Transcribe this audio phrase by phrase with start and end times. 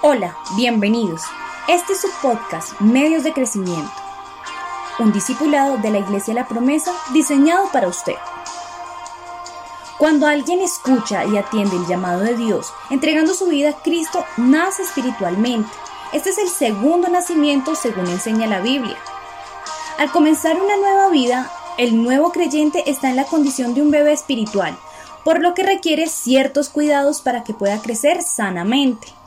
[0.00, 1.22] Hola, bienvenidos.
[1.66, 3.90] Este es su podcast Medios de Crecimiento,
[5.00, 8.14] un discipulado de la Iglesia La Promesa diseñado para usted.
[9.98, 14.84] Cuando alguien escucha y atiende el llamado de Dios, entregando su vida a Cristo, nace
[14.84, 15.68] espiritualmente.
[16.12, 18.96] Este es el segundo nacimiento según enseña la Biblia.
[19.98, 24.12] Al comenzar una nueva vida, el nuevo creyente está en la condición de un bebé
[24.12, 24.78] espiritual,
[25.24, 29.17] por lo que requiere ciertos cuidados para que pueda crecer sanamente.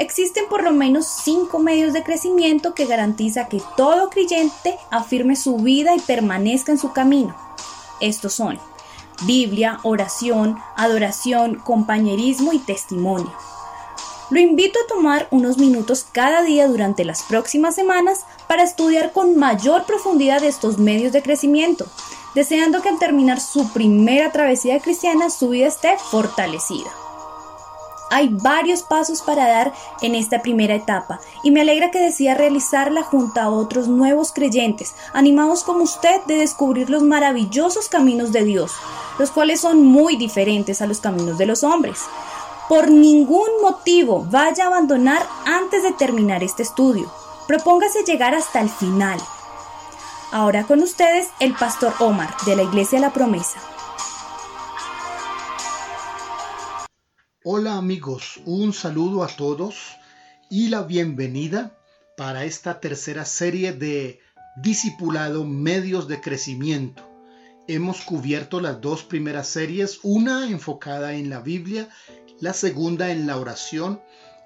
[0.00, 5.58] Existen por lo menos cinco medios de crecimiento que garantiza que todo creyente afirme su
[5.58, 7.36] vida y permanezca en su camino.
[8.00, 8.58] Estos son
[9.26, 13.30] Biblia, oración, adoración, compañerismo y testimonio.
[14.30, 19.36] Lo invito a tomar unos minutos cada día durante las próximas semanas para estudiar con
[19.36, 21.84] mayor profundidad estos medios de crecimiento,
[22.34, 26.90] deseando que al terminar su primera travesía cristiana su vida esté fortalecida.
[28.10, 29.72] Hay varios pasos para dar
[30.02, 34.94] en esta primera etapa y me alegra que decida realizarla junto a otros nuevos creyentes,
[35.12, 38.72] animados como usted de descubrir los maravillosos caminos de Dios,
[39.18, 42.00] los cuales son muy diferentes a los caminos de los hombres.
[42.68, 47.10] Por ningún motivo vaya a abandonar antes de terminar este estudio.
[47.46, 49.20] Propóngase llegar hasta el final.
[50.32, 53.58] Ahora con ustedes el pastor Omar de la Iglesia La Promesa.
[57.52, 59.74] Hola amigos, un saludo a todos
[60.48, 61.76] y la bienvenida
[62.16, 64.20] para esta tercera serie de
[64.62, 67.02] Discipulado Medios de Crecimiento.
[67.66, 71.88] Hemos cubierto las dos primeras series, una enfocada en la Biblia,
[72.38, 74.00] la segunda en la oración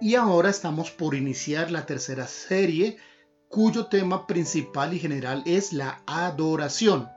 [0.00, 2.96] y ahora estamos por iniciar la tercera serie
[3.48, 7.08] cuyo tema principal y general es la adoración.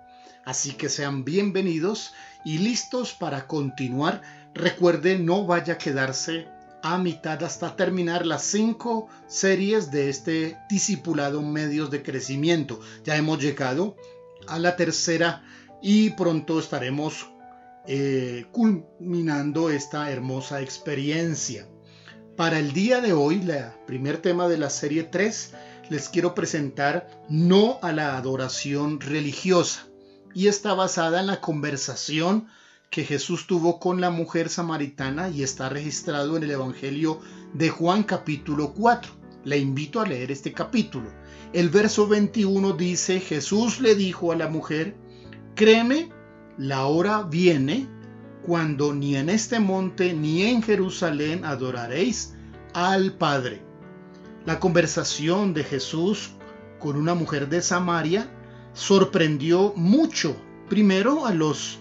[0.46, 2.14] Así que sean bienvenidos
[2.46, 4.22] y listos para continuar
[4.54, 6.48] Recuerde, no vaya a quedarse
[6.84, 12.80] a mitad hasta terminar las cinco series de este discipulado medios de crecimiento.
[13.04, 13.96] Ya hemos llegado
[14.48, 15.44] a la tercera
[15.82, 17.28] y pronto estaremos
[17.88, 21.68] eh, culminando esta hermosa experiencia.
[22.36, 25.54] Para el día de hoy, el primer tema de la serie 3,
[25.90, 29.88] les quiero presentar No a la adoración religiosa
[30.34, 32.48] y está basada en la conversación
[32.92, 37.22] que Jesús tuvo con la mujer samaritana y está registrado en el Evangelio
[37.54, 39.14] de Juan capítulo 4.
[39.46, 41.10] Le invito a leer este capítulo.
[41.54, 44.98] El verso 21 dice, Jesús le dijo a la mujer,
[45.56, 46.12] créeme,
[46.58, 47.88] la hora viene
[48.46, 52.34] cuando ni en este monte ni en Jerusalén adoraréis
[52.74, 53.62] al Padre.
[54.46, 56.32] La conversación de Jesús
[56.78, 58.30] con una mujer de Samaria
[58.74, 60.36] sorprendió mucho,
[60.68, 61.81] primero a los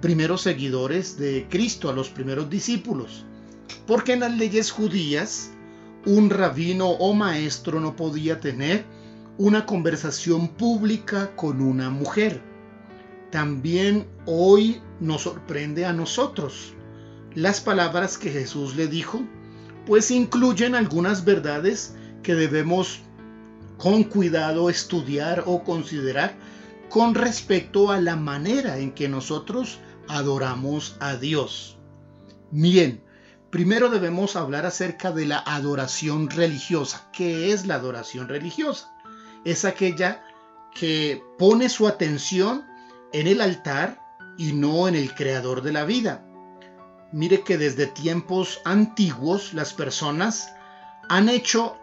[0.00, 3.24] primeros seguidores de Cristo, a los primeros discípulos.
[3.86, 5.50] Porque en las leyes judías,
[6.06, 8.84] un rabino o maestro no podía tener
[9.38, 12.40] una conversación pública con una mujer.
[13.30, 16.74] También hoy nos sorprende a nosotros
[17.34, 19.22] las palabras que Jesús le dijo,
[19.86, 23.00] pues incluyen algunas verdades que debemos
[23.76, 26.34] con cuidado estudiar o considerar
[26.88, 29.78] con respecto a la manera en que nosotros
[30.08, 31.78] adoramos a Dios.
[32.50, 33.02] Bien,
[33.50, 37.08] primero debemos hablar acerca de la adoración religiosa.
[37.12, 38.94] ¿Qué es la adoración religiosa?
[39.44, 40.24] Es aquella
[40.74, 42.64] que pone su atención
[43.12, 44.00] en el altar
[44.36, 46.24] y no en el creador de la vida.
[47.12, 50.52] Mire que desde tiempos antiguos las personas
[51.08, 51.76] han hecho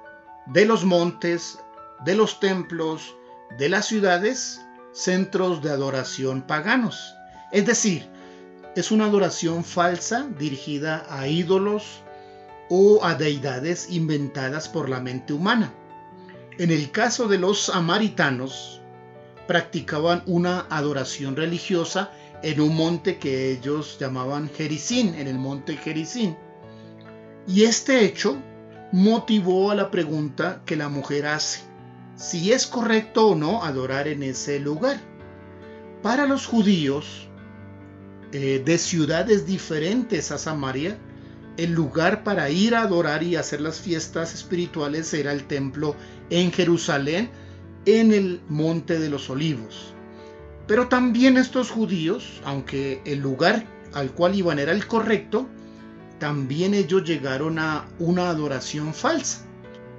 [0.48, 1.60] de los montes,
[2.04, 3.16] de los templos,
[3.58, 4.62] de las ciudades,
[4.94, 7.16] centros de adoración paganos.
[7.52, 8.08] Es decir,
[8.76, 12.02] es una adoración falsa dirigida a ídolos
[12.70, 15.74] o a deidades inventadas por la mente humana.
[16.58, 18.82] En el caso de los samaritanos,
[19.48, 22.12] practicaban una adoración religiosa
[22.44, 26.38] en un monte que ellos llamaban Jericín, en el monte Jericín.
[27.48, 28.38] Y este hecho
[28.92, 31.71] motivó a la pregunta que la mujer hace
[32.22, 35.00] si es correcto o no adorar en ese lugar.
[36.04, 37.28] Para los judíos
[38.32, 40.98] eh, de ciudades diferentes a Samaria,
[41.58, 45.96] el lugar para ir a adorar y hacer las fiestas espirituales era el templo
[46.30, 47.32] en Jerusalén,
[47.86, 49.94] en el Monte de los Olivos.
[50.68, 55.50] Pero también estos judíos, aunque el lugar al cual iban era el correcto,
[56.20, 59.48] también ellos llegaron a una adoración falsa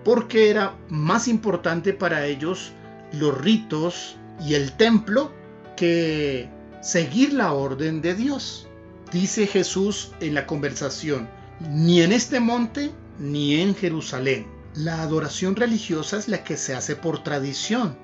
[0.05, 2.73] porque era más importante para ellos
[3.13, 5.33] los ritos y el templo
[5.77, 6.49] que
[6.81, 8.67] seguir la orden de Dios.
[9.13, 11.29] Dice Jesús en la conversación,
[11.71, 14.47] ni en este monte ni en Jerusalén.
[14.75, 17.97] La adoración religiosa es la que se hace por tradición,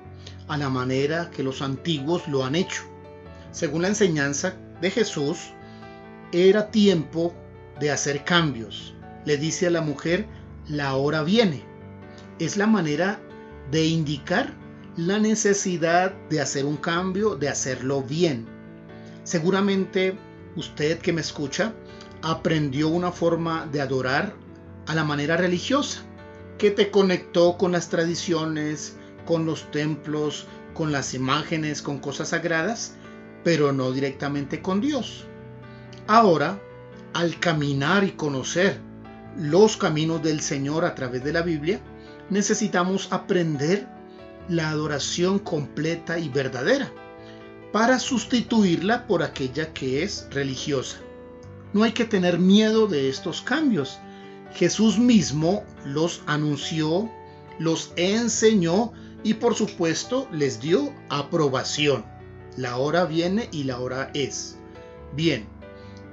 [0.47, 2.83] a la manera que los antiguos lo han hecho.
[3.51, 5.49] Según la enseñanza de Jesús,
[6.31, 7.33] era tiempo
[7.79, 8.93] de hacer cambios.
[9.25, 10.27] Le dice a la mujer,
[10.67, 11.63] la hora viene.
[12.39, 13.19] Es la manera
[13.69, 14.53] de indicar
[14.95, 18.47] la necesidad de hacer un cambio, de hacerlo bien.
[19.23, 20.17] Seguramente
[20.55, 21.73] usted que me escucha
[22.21, 24.33] aprendió una forma de adorar
[24.87, 26.01] a la manera religiosa,
[26.57, 32.95] que te conectó con las tradiciones, con los templos, con las imágenes, con cosas sagradas,
[33.43, 35.25] pero no directamente con Dios.
[36.07, 36.59] Ahora,
[37.13, 38.79] al caminar y conocer
[39.37, 41.79] los caminos del Señor a través de la Biblia,
[42.29, 43.87] necesitamos aprender
[44.47, 46.91] la adoración completa y verdadera
[47.71, 50.97] para sustituirla por aquella que es religiosa.
[51.73, 53.99] No hay que tener miedo de estos cambios.
[54.53, 57.09] Jesús mismo los anunció,
[57.59, 58.91] los enseñó
[59.23, 62.05] y por supuesto les dio aprobación.
[62.57, 64.57] La hora viene y la hora es.
[65.15, 65.47] Bien,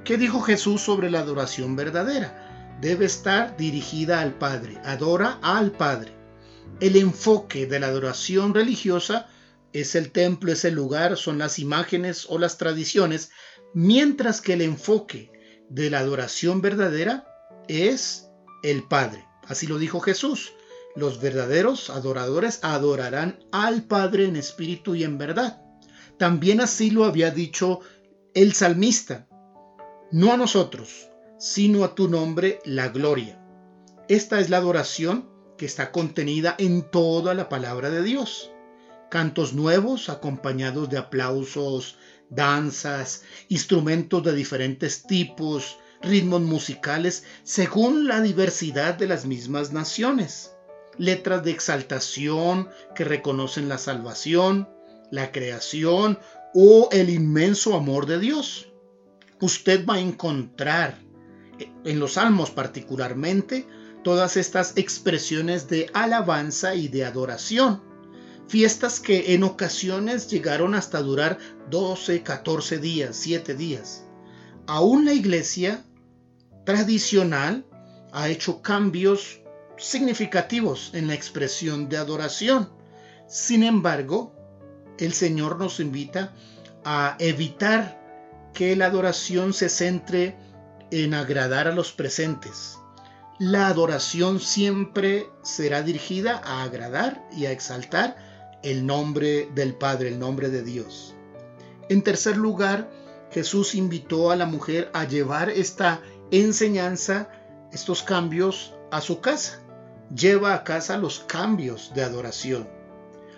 [0.05, 2.46] ¿qué dijo Jesús sobre la adoración verdadera?
[2.81, 6.13] Debe estar dirigida al Padre, adora al Padre.
[6.81, 9.29] El enfoque de la adoración religiosa
[9.73, 13.31] es el templo, es el lugar, son las imágenes o las tradiciones,
[13.73, 15.33] mientras que el enfoque
[15.71, 17.27] de la adoración verdadera
[17.67, 18.29] es
[18.63, 19.25] el Padre.
[19.47, 20.53] Así lo dijo Jesús.
[20.95, 25.63] Los verdaderos adoradores adorarán al Padre en espíritu y en verdad.
[26.19, 27.81] También así lo había dicho
[28.35, 29.27] el salmista.
[30.11, 33.41] No a nosotros, sino a tu nombre la gloria.
[34.09, 35.29] Esta es la adoración
[35.59, 38.51] que está contenida en toda la palabra de Dios.
[39.11, 41.97] Cantos nuevos acompañados de aplausos,
[42.31, 50.55] danzas, instrumentos de diferentes tipos, ritmos musicales según la diversidad de las mismas naciones,
[50.99, 54.69] letras de exaltación que reconocen la salvación,
[55.11, 56.19] la creación
[56.55, 58.73] o el inmenso amor de Dios.
[59.41, 61.06] Usted va a encontrar
[61.85, 63.67] en los salmos particularmente
[64.05, 67.83] todas estas expresiones de alabanza y de adoración
[68.49, 71.39] Fiestas que en ocasiones llegaron hasta durar
[71.71, 74.05] 12, 14 días, 7 días.
[74.69, 75.85] Aún la iglesia
[76.65, 77.67] tradicional
[78.13, 79.41] ha hecho cambios
[79.79, 82.71] significativos en la expresión de adoración.
[83.27, 84.33] Sin embargo,
[84.99, 86.33] el Señor nos invita
[86.85, 88.01] a evitar
[88.55, 90.37] que la adoración se centre
[90.91, 92.79] en agradar a los presentes.
[93.39, 98.17] La adoración siempre será dirigida a agradar y a exaltar
[98.63, 101.15] el nombre del Padre, el nombre de Dios.
[101.89, 102.91] En tercer lugar,
[103.31, 106.01] Jesús invitó a la mujer a llevar esta
[106.31, 107.29] enseñanza,
[107.73, 109.61] estos cambios a su casa.
[110.15, 112.69] Lleva a casa los cambios de adoración.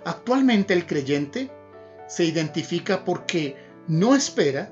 [0.04, 1.50] Actualmente el creyente
[2.08, 3.56] se identifica porque
[3.88, 4.70] no espera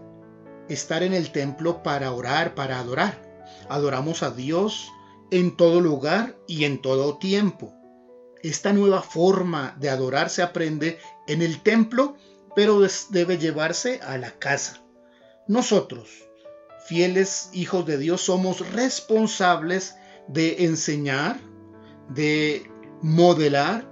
[0.69, 3.23] estar en el templo para orar, para adorar.
[3.69, 4.91] Adoramos a Dios
[5.31, 7.73] en todo lugar y en todo tiempo.
[8.43, 12.17] Esta nueva forma de adorar se aprende en el templo,
[12.55, 12.81] pero
[13.11, 14.83] debe llevarse a la casa.
[15.49, 16.09] Nosotros,
[16.87, 19.97] fieles hijos de Dios, somos responsables
[20.29, 21.41] de enseñar,
[22.09, 22.71] de
[23.03, 23.89] modelar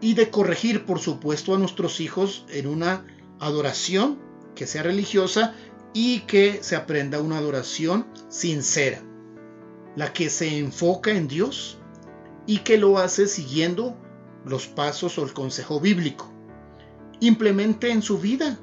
[0.00, 3.06] y de corregir, por supuesto, a nuestros hijos en una
[3.40, 4.18] adoración
[4.54, 5.54] que sea religiosa
[5.92, 9.02] y que se aprenda una adoración sincera,
[9.96, 11.78] la que se enfoca en Dios
[12.46, 13.96] y que lo hace siguiendo
[14.44, 16.32] los pasos o el consejo bíblico.
[17.20, 18.58] Implemente en su vida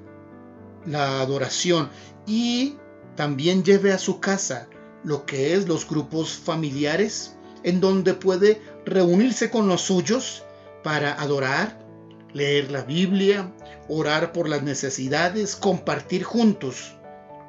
[0.85, 1.89] la adoración
[2.25, 2.77] y
[3.15, 4.67] también lleve a su casa
[5.03, 10.43] lo que es los grupos familiares en donde puede reunirse con los suyos
[10.83, 11.85] para adorar,
[12.33, 13.53] leer la Biblia,
[13.87, 16.95] orar por las necesidades, compartir juntos,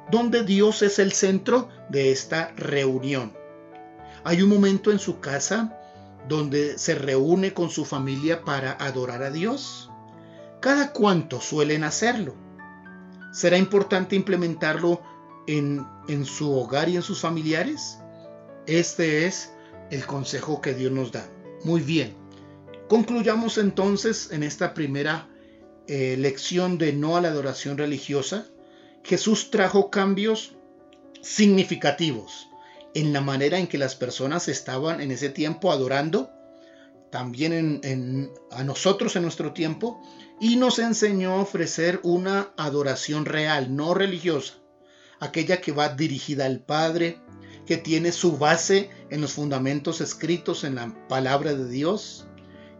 [0.09, 3.33] donde Dios es el centro de esta reunión.
[4.23, 5.77] Hay un momento en su casa
[6.27, 9.89] donde se reúne con su familia para adorar a Dios?
[10.59, 12.35] ¿Cada cuánto suelen hacerlo?
[13.31, 15.01] ¿Será importante implementarlo
[15.47, 17.97] en, en su hogar y en sus familiares?
[18.67, 19.51] Este es
[19.89, 21.27] el consejo que Dios nos da.
[21.63, 22.15] Muy bien.
[22.87, 25.27] Concluyamos entonces en esta primera
[25.87, 28.45] eh, lección de no a la adoración religiosa.
[29.03, 30.55] Jesús trajo cambios
[31.21, 32.47] significativos
[32.93, 36.29] en la manera en que las personas estaban en ese tiempo adorando,
[37.09, 40.01] también en, a nosotros en nuestro tiempo,
[40.39, 44.55] y nos enseñó a ofrecer una adoración real, no religiosa,
[45.19, 47.19] aquella que va dirigida al Padre,
[47.65, 52.27] que tiene su base en los fundamentos escritos en la palabra de Dios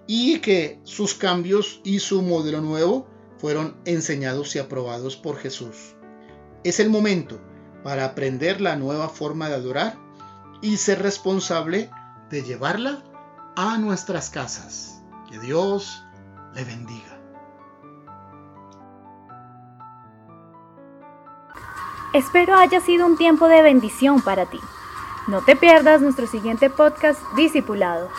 [0.08, 5.96] y que sus cambios y su modelo nuevo fueron enseñados y aprobados por Jesús.
[6.64, 7.40] Es el momento
[7.84, 9.98] para aprender la nueva forma de adorar
[10.62, 11.90] y ser responsable
[12.30, 13.04] de llevarla
[13.56, 15.02] a nuestras casas.
[15.30, 16.04] Que Dios
[16.54, 17.18] le bendiga.
[22.14, 24.60] Espero haya sido un tiempo de bendición para ti.
[25.28, 28.10] No te pierdas nuestro siguiente podcast Discipulado.